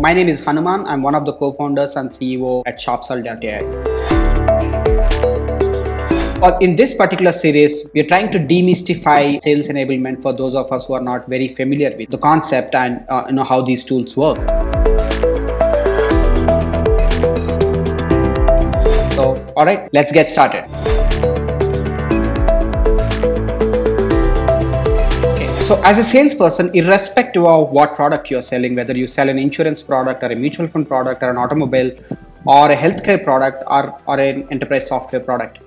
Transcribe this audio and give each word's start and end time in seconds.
My 0.00 0.12
name 0.12 0.28
is 0.28 0.44
Hanuman. 0.44 0.86
I'm 0.86 1.02
one 1.02 1.16
of 1.16 1.26
the 1.26 1.32
co-founders 1.32 1.96
and 1.96 2.08
CEO 2.08 2.62
at 2.66 2.78
SharpSell.ai. 2.78 3.58
In 6.60 6.76
this 6.76 6.94
particular 6.94 7.32
series, 7.32 7.84
we 7.92 8.02
are 8.02 8.06
trying 8.06 8.30
to 8.30 8.38
demystify 8.38 9.42
sales 9.42 9.66
enablement 9.66 10.22
for 10.22 10.32
those 10.32 10.54
of 10.54 10.70
us 10.70 10.86
who 10.86 10.94
are 10.94 11.00
not 11.00 11.28
very 11.28 11.48
familiar 11.48 11.96
with 11.96 12.10
the 12.10 12.18
concept 12.18 12.76
and 12.76 13.04
uh, 13.08 13.24
you 13.26 13.32
know 13.32 13.42
how 13.42 13.60
these 13.60 13.84
tools 13.84 14.16
work. 14.16 14.36
So, 19.14 19.34
all 19.56 19.64
right, 19.64 19.88
let's 19.92 20.12
get 20.12 20.30
started. 20.30 20.87
So, 25.68 25.78
as 25.84 25.98
a 25.98 26.02
salesperson, 26.02 26.70
irrespective 26.74 27.44
of 27.44 27.68
what 27.72 27.94
product 27.94 28.30
you're 28.30 28.40
selling, 28.40 28.74
whether 28.74 28.96
you 28.96 29.06
sell 29.06 29.28
an 29.28 29.38
insurance 29.38 29.82
product 29.82 30.22
or 30.22 30.28
a 30.28 30.34
mutual 30.34 30.66
fund 30.66 30.88
product 30.88 31.22
or 31.22 31.28
an 31.28 31.36
automobile 31.36 31.90
or 32.46 32.70
a 32.70 32.74
healthcare 32.74 33.22
product 33.22 33.62
or, 33.66 34.00
or 34.06 34.18
an 34.18 34.48
enterprise 34.50 34.86
software 34.86 35.20
product, 35.20 35.58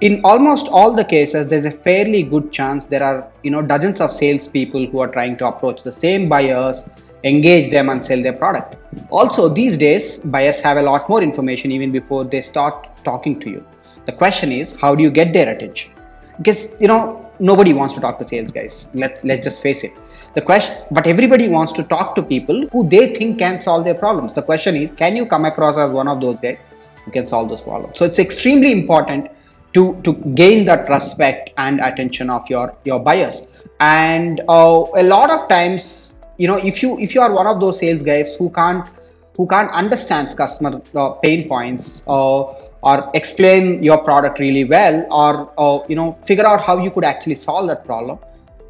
in 0.00 0.20
almost 0.24 0.66
all 0.66 0.92
the 0.92 1.04
cases, 1.04 1.46
there's 1.46 1.66
a 1.66 1.70
fairly 1.70 2.24
good 2.24 2.50
chance 2.50 2.86
there 2.86 3.04
are 3.04 3.30
you 3.44 3.52
know 3.52 3.62
dozens 3.62 4.00
of 4.00 4.12
salespeople 4.12 4.86
who 4.86 4.98
are 4.98 5.06
trying 5.06 5.36
to 5.36 5.46
approach 5.46 5.84
the 5.84 5.92
same 5.92 6.28
buyers, 6.28 6.84
engage 7.22 7.70
them, 7.70 7.90
and 7.90 8.04
sell 8.04 8.20
their 8.20 8.32
product. 8.32 8.74
Also, 9.10 9.48
these 9.48 9.78
days, 9.78 10.18
buyers 10.18 10.58
have 10.58 10.78
a 10.78 10.82
lot 10.82 11.08
more 11.08 11.22
information 11.22 11.70
even 11.70 11.92
before 11.92 12.24
they 12.24 12.42
start 12.42 12.88
talking 13.04 13.38
to 13.38 13.50
you. 13.50 13.64
The 14.06 14.12
question 14.14 14.50
is, 14.50 14.74
how 14.74 14.96
do 14.96 15.04
you 15.04 15.12
get 15.12 15.32
their 15.32 15.54
attention? 15.54 15.92
Because 16.38 16.74
you 16.80 16.88
know 16.88 17.30
nobody 17.38 17.72
wants 17.72 17.94
to 17.94 18.00
talk 18.00 18.18
to 18.20 18.28
sales 18.28 18.52
guys. 18.52 18.88
Let's 18.94 19.24
let's 19.24 19.44
just 19.44 19.62
face 19.62 19.84
it. 19.84 19.92
The 20.34 20.42
question 20.42 20.76
but 20.90 21.06
everybody 21.06 21.48
wants 21.48 21.72
to 21.72 21.82
talk 21.84 22.14
to 22.16 22.22
people 22.22 22.66
who 22.72 22.88
they 22.88 23.14
think 23.14 23.38
can 23.38 23.60
solve 23.60 23.84
their 23.84 23.94
problems. 23.94 24.34
The 24.34 24.42
question 24.42 24.76
is 24.76 24.92
can 24.92 25.16
you 25.16 25.26
come 25.26 25.44
across 25.44 25.76
as 25.76 25.92
one 25.92 26.08
of 26.08 26.20
those 26.20 26.36
guys 26.40 26.58
who 27.04 27.10
can 27.10 27.26
solve 27.26 27.50
those 27.50 27.60
problems 27.60 27.98
so 27.98 28.06
it's 28.06 28.18
extremely 28.18 28.72
important 28.72 29.30
to 29.74 30.00
to 30.02 30.14
gain 30.34 30.64
that 30.64 30.88
respect 30.88 31.50
and 31.58 31.80
attention 31.80 32.30
of 32.30 32.48
your 32.48 32.74
your 32.84 33.00
buyers. 33.00 33.46
And 33.80 34.40
uh, 34.48 34.84
a 34.94 35.02
lot 35.02 35.30
of 35.30 35.48
times 35.48 36.14
you 36.38 36.48
know 36.48 36.56
if 36.56 36.82
you 36.82 36.98
if 36.98 37.14
you 37.14 37.20
are 37.20 37.32
one 37.32 37.46
of 37.46 37.60
those 37.60 37.78
sales 37.78 38.02
guys 38.02 38.34
who 38.36 38.50
can't 38.50 38.88
who 39.36 39.46
can't 39.46 39.70
understand 39.72 40.36
customer 40.36 40.80
uh, 40.94 41.10
pain 41.10 41.48
points 41.48 42.04
uh, 42.06 42.42
or 42.84 43.10
explain 43.14 43.82
your 43.82 43.98
product 43.98 44.38
really 44.38 44.64
well 44.64 45.06
or, 45.10 45.50
or 45.56 45.84
you 45.88 45.96
know 45.96 46.12
figure 46.24 46.46
out 46.46 46.60
how 46.60 46.78
you 46.82 46.90
could 46.90 47.04
actually 47.04 47.34
solve 47.34 47.68
that 47.68 47.84
problem 47.84 48.18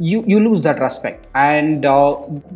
you 0.00 0.24
you 0.26 0.40
lose 0.40 0.62
that 0.62 0.80
respect. 0.80 1.26
And 1.34 1.84
uh, 1.84 2.12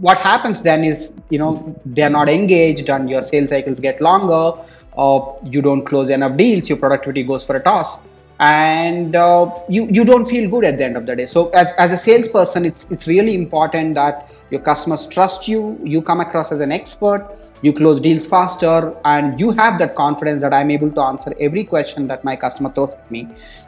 what 0.06 0.18
happens 0.18 0.62
then 0.62 0.82
is 0.82 1.12
you 1.30 1.38
know 1.38 1.78
they're 1.84 2.10
not 2.10 2.28
engaged 2.28 2.88
and 2.88 3.08
your 3.08 3.22
sales 3.22 3.50
cycles 3.50 3.80
get 3.80 4.00
longer 4.00 4.52
or 4.92 5.38
you 5.44 5.60
don't 5.60 5.84
close 5.84 6.10
enough 6.10 6.36
deals 6.36 6.68
your 6.68 6.78
productivity 6.78 7.22
goes 7.22 7.44
for 7.44 7.56
a 7.56 7.62
toss. 7.62 8.00
And 8.40 9.14
uh, 9.14 9.54
you 9.68 9.86
you 9.90 10.04
don't 10.04 10.26
feel 10.26 10.50
good 10.50 10.64
at 10.64 10.78
the 10.78 10.84
end 10.84 10.96
of 10.96 11.06
the 11.06 11.14
day. 11.14 11.26
So 11.26 11.50
as, 11.50 11.72
as 11.78 11.92
a 11.92 11.96
salesperson 11.96 12.64
it's 12.64 12.90
it's 12.90 13.06
really 13.06 13.34
important 13.34 13.94
that 13.94 14.30
your 14.50 14.60
customers 14.60 15.06
trust 15.06 15.46
you 15.46 15.78
you 15.84 16.02
come 16.02 16.20
across 16.20 16.50
as 16.50 16.60
an 16.60 16.72
expert 16.72 17.28
you 17.62 17.72
close 17.72 18.00
deals 18.00 18.26
faster 18.26 18.94
and 19.04 19.40
you 19.40 19.50
have 19.52 19.78
that 19.78 19.94
confidence 19.94 20.42
that 20.42 20.52
i'm 20.52 20.70
able 20.70 20.90
to 20.90 21.00
answer 21.00 21.34
every 21.40 21.64
question 21.64 22.06
that 22.06 22.24
my 22.24 22.36
customer 22.36 22.70
throws 22.70 22.92
at 22.92 23.10
me 23.10 23.26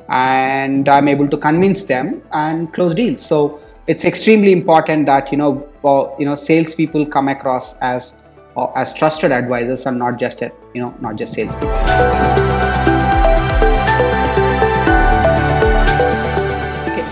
and 0.09 0.89
i'm 0.89 1.09
able 1.09 1.29
to 1.29 1.37
convince 1.37 1.85
them 1.85 2.23
and 2.33 2.73
close 2.73 2.95
deals. 2.95 3.25
So 3.25 3.61
it's 3.87 4.05
extremely 4.05 4.53
important 4.53 5.07
that 5.07 5.31
you 5.31 5.39
know 5.39 5.69
uh, 5.85 6.15
you 6.19 6.25
know 6.25 6.35
salespeople 6.35 7.07
come 7.07 7.29
across 7.29 7.77
as 7.79 8.15
uh, 8.57 8.67
as 8.75 8.93
trusted 8.93 9.33
advisors 9.33 9.87
and 9.87 9.99
not 9.99 10.19
just 10.19 10.43
a, 10.43 10.51
you 10.75 10.83
know 10.83 10.95
not 11.01 11.17
just 11.17 11.35
salespeople. 11.35 11.71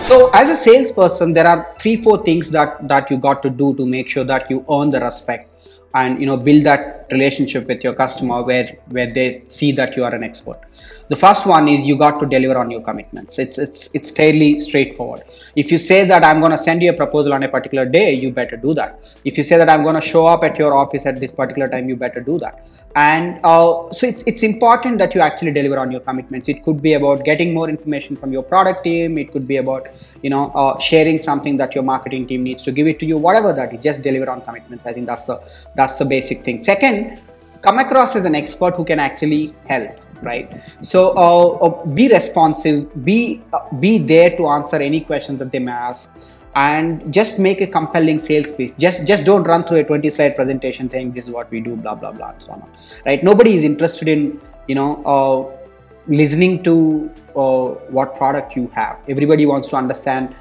So 0.07 0.29
as 0.33 0.49
a 0.49 0.55
salesperson 0.55 1.33
there 1.33 1.47
are 1.47 1.75
three 1.79 2.01
four 2.01 2.23
things 2.23 2.51
that 2.51 2.87
that 2.87 3.09
you 3.09 3.17
got 3.17 3.41
to 3.43 3.49
do 3.49 3.73
to 3.75 3.85
make 3.85 4.09
sure 4.09 4.23
that 4.23 4.49
you 4.51 4.65
earn 4.69 4.89
the 4.89 4.99
respect 4.99 5.49
and 5.93 6.19
you 6.19 6.25
know 6.25 6.37
build 6.37 6.63
that 6.65 7.07
relationship 7.11 7.67
with 7.67 7.83
your 7.83 7.93
customer 7.93 8.43
where 8.43 8.77
where 8.89 9.11
they 9.13 9.43
see 9.49 9.71
that 9.71 9.95
you 9.95 10.03
are 10.03 10.13
an 10.13 10.23
expert. 10.23 10.59
The 11.07 11.15
first 11.15 11.45
one 11.45 11.67
is 11.67 11.85
you 11.85 11.95
got 11.97 12.19
to 12.19 12.25
deliver 12.25 12.57
on 12.57 12.71
your 12.71 12.81
commitments. 12.81 13.37
It's 13.37 13.57
it's 13.59 13.89
it's 13.93 14.09
fairly 14.09 14.59
straightforward. 14.59 15.23
If 15.55 15.71
you 15.71 15.77
say 15.77 16.03
that 16.05 16.23
i'm 16.25 16.39
going 16.39 16.51
to 16.51 16.57
send 16.57 16.81
you 16.83 16.89
a 16.89 16.97
proposal 17.01 17.33
on 17.33 17.43
a 17.43 17.49
particular 17.49 17.85
day 17.85 18.13
you 18.13 18.31
better 18.31 18.57
do 18.57 18.73
that. 18.73 18.99
If 19.23 19.37
you 19.37 19.43
say 19.43 19.57
that 19.57 19.69
i'm 19.69 19.83
going 19.83 19.95
to 19.95 20.01
show 20.01 20.25
up 20.25 20.43
at 20.43 20.57
your 20.59 20.73
office 20.75 21.05
at 21.05 21.19
this 21.19 21.31
particular 21.31 21.69
time 21.69 21.87
you 21.89 21.95
better 21.95 22.21
do 22.21 22.39
that. 22.39 22.67
And 22.95 23.39
uh, 23.43 23.91
so 23.91 24.07
it's 24.07 24.23
it's 24.25 24.43
important 24.43 24.97
that 24.99 25.13
you 25.13 25.21
actually 25.21 25.51
deliver 25.51 25.77
on 25.77 25.91
your 25.91 25.99
commitments. 25.99 26.49
It 26.49 26.63
could 26.63 26.81
be 26.81 26.93
about 26.93 27.23
getting 27.25 27.53
more 27.53 27.69
information 27.69 28.15
from 28.15 28.31
your 28.31 28.43
product 28.43 28.83
team. 28.85 29.17
It 29.17 29.31
could 29.33 29.47
be 29.47 29.57
about 29.57 29.89
you 30.21 30.29
know 30.29 30.43
uh, 30.51 30.79
sharing 30.79 31.17
something 31.19 31.57
that 31.57 31.75
your 31.75 31.83
marketing 31.83 32.25
team 32.27 32.43
needs 32.43 32.63
to 32.63 32.71
give 32.71 32.87
it 32.87 32.99
to 33.01 33.05
you. 33.05 33.17
Whatever 33.17 33.51
that 33.53 33.73
is 33.73 33.81
just 33.81 34.01
deliver 34.01 34.29
on 34.29 34.41
commitments. 34.41 34.85
I 34.85 34.93
think 34.93 35.07
that's 35.07 35.25
the 35.25 35.41
that's 35.75 35.97
the 35.99 36.05
basic 36.05 36.43
thing. 36.43 36.63
Second 36.63 37.21
come 37.61 37.79
across 37.79 38.15
as 38.15 38.25
an 38.25 38.35
expert 38.35 38.75
who 38.75 38.85
can 38.85 38.99
actually 38.99 39.53
help 39.67 39.99
right? 40.21 40.61
So 40.81 41.13
uh, 41.15 41.65
uh, 41.65 41.85
be 41.85 42.07
responsive. 42.07 43.05
Be 43.05 43.41
uh, 43.53 43.59
be 43.79 43.97
there 43.97 44.35
to 44.37 44.47
answer 44.47 44.77
any 44.77 45.01
questions 45.01 45.39
that 45.39 45.51
they 45.51 45.59
may 45.59 45.71
ask. 45.71 46.11
And 46.55 47.13
just 47.13 47.37
make 47.37 47.59
a 47.59 47.67
compelling 47.67 48.17
sales 48.17 48.51
pitch. 48.53 48.73
Just 48.77 49.05
just 49.05 49.25
don't 49.25 49.43
run 49.43 49.65
through 49.65 49.79
a 49.79 49.83
20 49.83 50.09
slide 50.09 50.35
presentation 50.35 50.89
saying 50.89 51.11
this 51.11 51.25
is 51.25 51.31
what 51.31 51.51
we 51.51 51.59
do 51.59 51.75
blah 51.75 51.95
blah 51.95 52.11
blah 52.11 52.29
and 52.29 52.41
so 52.43 52.51
on. 52.51 52.69
Right? 53.05 53.23
Nobody 53.23 53.55
is 53.55 53.63
interested 53.63 54.07
in 54.07 54.39
you 54.67 54.75
know 54.75 55.03
uh, 55.03 55.67
listening 56.07 56.63
to 56.63 57.11
uh, 57.35 57.67
what 57.97 58.15
product 58.15 58.55
you 58.55 58.67
have. 58.73 58.97
Everybody 59.09 59.45
wants 59.45 59.67
to 59.69 59.75
understand 59.75 60.35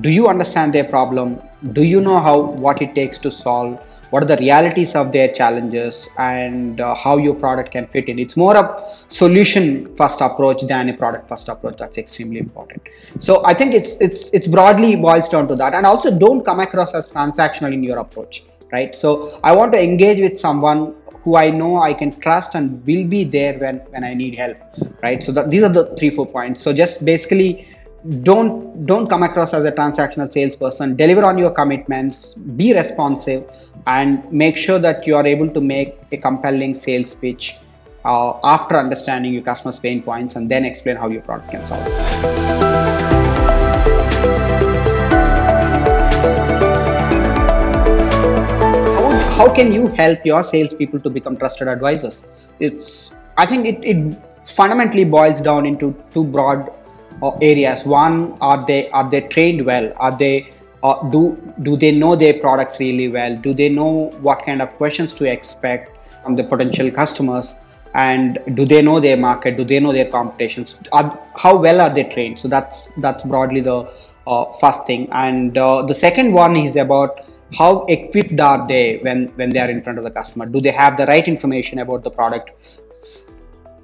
do 0.00 0.10
you 0.10 0.28
understand 0.28 0.72
their 0.72 0.84
problem? 0.84 1.40
Do 1.72 1.82
you 1.82 2.00
know 2.00 2.18
how 2.18 2.40
what 2.40 2.82
it 2.82 2.94
takes 2.94 3.18
to 3.18 3.30
solve? 3.30 3.80
What 4.10 4.22
are 4.24 4.26
the 4.26 4.36
realities 4.36 4.94
of 4.94 5.10
their 5.10 5.28
challenges? 5.32 6.10
And 6.18 6.80
uh, 6.80 6.94
how 6.94 7.16
your 7.16 7.34
product 7.34 7.70
can 7.72 7.86
fit 7.86 8.08
in? 8.08 8.18
It's 8.18 8.36
more 8.36 8.56
of 8.56 8.86
solution 9.08 9.94
first 9.96 10.20
approach 10.20 10.62
than 10.62 10.90
a 10.90 10.94
product 10.94 11.28
first 11.28 11.48
approach. 11.48 11.78
That's 11.78 11.96
extremely 11.96 12.38
important. 12.38 12.82
So 13.20 13.42
i 13.44 13.54
think 13.54 13.74
it's 13.74 13.96
it's 13.96 14.30
it's 14.30 14.48
broadly 14.48 14.96
boils 14.96 15.28
down 15.28 15.48
to 15.48 15.56
that. 15.56 15.74
And 15.74 15.86
also 15.86 16.16
don't 16.16 16.44
come 16.44 16.60
across 16.60 16.92
as 16.92 17.08
transactional 17.08 17.72
in 17.72 17.82
your 17.82 17.98
approach 17.98 18.44
right? 18.72 18.96
So 18.96 19.38
i 19.44 19.52
want 19.52 19.72
to 19.74 19.82
engage 19.82 20.18
with 20.18 20.40
someone 20.40 20.94
who 21.24 21.36
I 21.36 21.50
know 21.50 21.76
I 21.76 21.94
can 21.94 22.10
trust 22.20 22.54
and 22.54 22.84
will 22.86 23.04
be 23.06 23.24
there 23.24 23.58
when 23.58 23.76
when 23.90 24.04
I 24.04 24.12
need 24.14 24.34
help, 24.34 24.56
right? 25.02 25.22
So 25.22 25.32
that, 25.32 25.50
these 25.50 25.62
are 25.62 25.68
the 25.68 25.84
three 25.96 26.10
four 26.10 26.26
points. 26.26 26.62
So 26.62 26.72
just 26.72 27.04
basically 27.04 27.68
don't 28.22 28.84
don't 28.84 29.08
come 29.08 29.22
across 29.22 29.54
as 29.54 29.64
a 29.64 29.70
transactional 29.70 30.32
salesperson. 30.32 30.96
Deliver 30.96 31.24
on 31.24 31.38
your 31.38 31.50
commitments 31.50 32.34
be 32.34 32.74
responsive 32.74 33.48
and 33.86 34.30
make 34.32 34.56
sure 34.56 34.80
that 34.80 35.06
you 35.06 35.14
are 35.14 35.26
able 35.26 35.48
to 35.50 35.60
make 35.60 35.98
a 36.10 36.16
compelling 36.16 36.74
sales 36.74 37.14
pitch 37.14 37.58
uh, 38.04 38.38
after 38.42 38.76
understanding 38.76 39.32
your 39.32 39.42
customer's 39.42 39.78
pain 39.78 40.02
points 40.02 40.34
and 40.34 40.50
then 40.50 40.64
explain 40.64 40.96
how 40.96 41.08
your 41.08 41.22
product 41.22 41.50
can 41.52 41.64
solve. 41.64 41.86
It 41.86 41.92
how, 48.96 49.10
how 49.36 49.54
can 49.54 49.70
you 49.70 49.86
help 49.88 50.26
your 50.26 50.42
salespeople 50.42 50.98
to 51.00 51.10
become 51.10 51.36
trusted 51.36 51.68
advisors? 51.68 52.26
It's 52.58 53.12
i 53.38 53.46
think 53.46 53.66
it, 53.66 53.78
it 53.82 54.18
fundamentally 54.44 55.04
boils 55.04 55.40
down 55.40 55.64
into 55.64 55.94
two 56.12 56.24
broad 56.24 56.70
areas. 57.40 57.84
One 57.84 58.36
are 58.40 58.64
they 58.66 58.90
are 58.90 59.08
they 59.08 59.20
trained 59.22 59.64
well? 59.64 59.92
Are 59.96 60.16
they 60.16 60.50
uh, 60.82 61.08
do 61.10 61.22
do 61.62 61.76
they 61.76 61.92
know 61.92 62.16
their 62.16 62.34
products 62.34 62.80
really 62.80 63.08
well? 63.08 63.36
Do 63.36 63.54
they 63.54 63.68
know 63.68 64.10
what 64.20 64.44
kind 64.44 64.60
of 64.60 64.70
questions 64.76 65.14
to 65.14 65.24
expect 65.24 65.96
from 66.22 66.36
the 66.36 66.44
potential 66.44 66.90
customers? 66.90 67.54
And 67.94 68.38
do 68.54 68.64
they 68.64 68.80
know 68.82 69.00
their 69.00 69.16
market? 69.16 69.56
Do 69.58 69.64
they 69.64 69.78
know 69.78 69.92
their 69.92 70.10
competitions? 70.10 70.80
Are, 70.92 71.18
how 71.36 71.58
well 71.58 71.80
are 71.82 71.90
they 71.90 72.04
trained? 72.04 72.40
So 72.40 72.48
that's 72.48 72.90
that's 72.96 73.22
broadly 73.22 73.60
the 73.60 73.78
uh, 74.26 74.44
first 74.60 74.86
thing. 74.86 75.08
And 75.12 75.58
uh, 75.58 75.82
the 75.82 75.94
second 75.94 76.32
one 76.32 76.56
is 76.56 76.76
about 76.76 77.20
how 77.54 77.84
equipped 77.96 78.40
are 78.40 78.66
they 78.66 78.98
when 79.02 79.28
when 79.36 79.50
they 79.50 79.60
are 79.60 79.70
in 79.70 79.82
front 79.82 79.98
of 79.98 80.04
the 80.04 80.10
customer? 80.10 80.46
Do 80.46 80.60
they 80.60 80.70
have 80.70 80.96
the 80.96 81.06
right 81.06 81.28
information 81.28 81.78
about 81.80 82.02
the 82.02 82.10
product? 82.10 82.50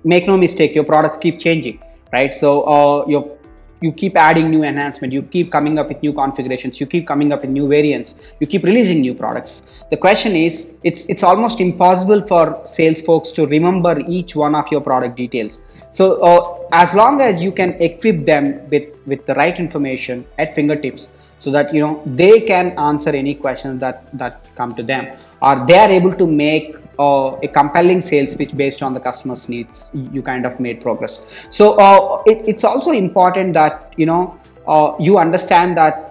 Make 0.05 0.27
no 0.27 0.37
mistake 0.37 0.75
your 0.75 0.85
products 0.85 1.19
keep 1.19 1.39
changing 1.39 1.81
right? 2.13 2.35
So 2.35 2.63
uh, 2.63 3.05
you 3.09 3.39
you 3.81 3.93
keep 3.93 4.17
adding 4.17 4.51
new 4.51 4.65
enhancement, 4.65 5.13
you 5.13 5.23
keep 5.23 5.53
coming 5.53 5.79
up 5.79 5.89
with 5.89 6.03
new 6.03 6.13
configurations, 6.13 6.81
you 6.81 6.87
keep 6.87 7.07
coming 7.07 7.33
up 7.33 7.43
with 7.43 7.51
new 7.51 7.69
variants, 7.69 8.17
you 8.41 8.47
keep 8.47 8.65
releasing 8.65 9.01
new 9.01 9.15
products. 9.15 9.85
The 9.91 9.97
question 9.97 10.35
is, 10.35 10.73
it's 10.83 11.07
it's 11.07 11.23
almost 11.23 11.61
impossible 11.61 12.27
for 12.27 12.61
sales 12.65 13.01
folks 13.01 13.33
to 13.33 13.47
remember 13.47 14.01
each 14.09 14.35
one 14.35 14.55
of 14.55 14.71
your 14.73 14.81
product 14.81 15.17
details. 15.17 15.63
So 15.91 16.21
uh, 16.23 16.69
as 16.73 16.93
long 16.95 17.21
as 17.21 17.43
you 17.43 17.53
can 17.53 17.75
equip 17.81 18.25
them 18.27 18.69
with 18.69 18.97
with 19.07 19.25
the 19.27 19.35
right 19.35 19.59
information 19.59 20.27
at 20.39 20.55
fingertips, 20.55 21.09
so 21.41 21.51
that 21.53 21.73
you 21.73 21.81
know 21.81 22.03
they 22.05 22.41
can 22.41 22.73
answer 22.79 23.11
any 23.11 23.35
questions 23.35 23.81
that 23.81 24.05
that 24.19 24.49
come 24.57 24.75
to 24.75 24.83
them 24.83 25.17
or 25.41 25.65
they 25.67 25.79
are 25.79 25.91
able 25.91 26.13
to 26.15 26.27
make 26.27 26.77
uh, 26.99 27.39
a 27.43 27.49
compelling 27.49 28.01
sales 28.01 28.35
pitch 28.37 28.57
based 28.57 28.83
on 28.83 28.95
the 28.95 29.01
customer's 29.01 29.49
needs 29.49 29.91
you 30.13 30.23
kind 30.23 30.45
of 30.47 30.59
made 30.59 30.81
progress. 30.81 31.49
So 31.51 31.75
uh, 31.79 32.23
it, 32.27 32.47
it's 32.49 32.65
also 32.65 32.91
important 32.91 33.55
that 33.55 33.93
you 33.97 34.07
know 34.07 34.39
uh, 34.67 34.95
you 34.99 35.19
understand 35.19 35.77
that 35.77 36.05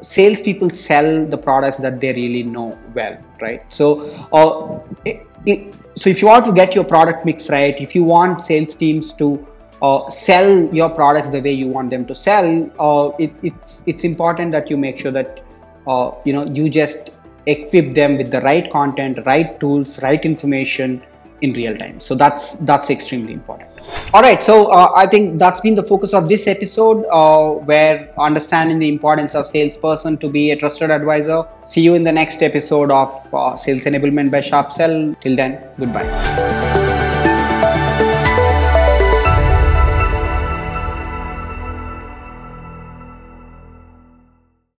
salespeople 0.00 0.70
sell 0.70 1.26
the 1.26 1.38
products 1.38 1.78
that 1.78 2.00
they 2.00 2.12
really 2.12 2.42
know 2.42 2.78
well 2.94 3.16
right? 3.40 3.62
So 3.70 4.00
uh, 4.32 4.80
it, 5.04 5.26
it, 5.44 5.74
so 5.94 6.10
if 6.10 6.20
you 6.20 6.28
want 6.28 6.44
to 6.44 6.52
get 6.52 6.74
your 6.74 6.84
product 6.84 7.24
mix 7.24 7.48
right 7.50 7.80
if 7.80 7.94
you 7.94 8.04
want 8.04 8.44
sales 8.44 8.74
teams 8.74 9.12
to 9.14 9.46
uh, 9.82 10.08
sell 10.10 10.74
your 10.74 10.88
products 10.90 11.28
the 11.28 11.40
way 11.40 11.52
you 11.52 11.68
want 11.68 11.90
them 11.90 12.06
to 12.06 12.14
sell 12.14 12.70
uh, 12.78 13.14
it, 13.18 13.32
it's 13.42 13.82
it's 13.86 14.04
important 14.04 14.52
that 14.52 14.70
you 14.70 14.76
make 14.76 14.98
sure 14.98 15.12
that 15.12 15.42
uh, 15.86 16.10
you 16.24 16.32
know 16.32 16.44
you 16.44 16.68
just 16.68 17.10
equip 17.46 17.94
them 17.94 18.16
with 18.16 18.30
the 18.30 18.40
right 18.40 18.70
content 18.70 19.18
right 19.26 19.58
tools 19.60 20.02
right 20.02 20.24
information 20.24 21.02
in 21.42 21.52
real 21.52 21.76
time. 21.76 22.00
So 22.00 22.14
that's 22.14 22.54
that's 22.58 22.90
extremely 22.90 23.32
important. 23.32 23.70
All 24.14 24.22
right 24.22 24.42
so 24.42 24.66
uh, 24.66 24.90
i 24.96 25.06
think 25.06 25.38
that's 25.38 25.60
been 25.60 25.74
the 25.74 25.82
focus 25.82 26.14
of 26.14 26.28
this 26.28 26.46
episode 26.46 27.04
uh, 27.10 27.50
where 27.70 28.10
understanding 28.18 28.78
the 28.78 28.88
importance 28.88 29.34
of 29.34 29.46
salesperson 29.46 30.16
to 30.18 30.30
be 30.30 30.50
a 30.52 30.56
trusted 30.56 30.90
advisor. 30.90 31.44
See 31.66 31.82
you 31.82 31.94
in 31.94 32.04
the 32.04 32.12
next 32.12 32.42
episode 32.42 32.90
of 32.90 33.34
uh, 33.34 33.56
sales 33.56 33.84
enablement 33.84 34.30
by 34.30 34.40
sharp 34.40 34.72
sell 34.72 35.14
till 35.20 35.36
then 35.36 35.62
goodbye 35.78 36.95